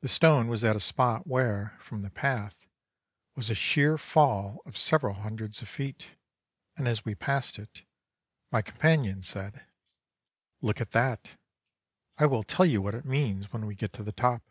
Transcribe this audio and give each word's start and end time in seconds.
The 0.00 0.08
stone 0.08 0.48
was 0.48 0.64
at 0.64 0.76
a 0.76 0.80
spot 0.80 1.26
where, 1.26 1.76
from 1.78 2.00
the 2.00 2.08
path, 2.10 2.66
was 3.36 3.50
a 3.50 3.54
sheer 3.54 3.98
fall 3.98 4.62
of 4.64 4.78
several 4.78 5.12
hundreds 5.16 5.60
of 5.60 5.68
feet, 5.68 6.12
and 6.74 6.88
as 6.88 7.04
we 7.04 7.14
passed 7.14 7.58
it 7.58 7.82
my 8.50 8.62
companion 8.62 9.20
said 9.22 9.62
"Look 10.62 10.80
at 10.80 10.92
that. 10.92 11.36
I 12.16 12.24
will 12.24 12.44
tell 12.44 12.64
you 12.64 12.80
what 12.80 12.94
it 12.94 13.04
means 13.04 13.52
when 13.52 13.66
we 13.66 13.74
get 13.74 13.92
to 13.92 14.02
the 14.02 14.10
top." 14.12 14.42